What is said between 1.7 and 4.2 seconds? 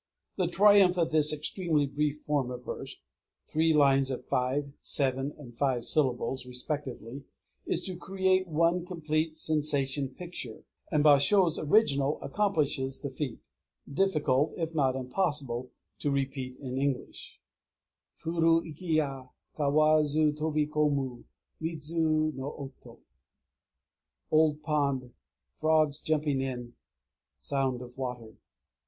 brief form of verse (three lines